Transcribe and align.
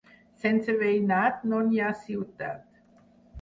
Sense 0.43 0.73
veïnat 0.79 1.43
no 1.51 1.59
hi 1.67 1.83
ha 1.83 1.91
ciutat. 2.01 2.83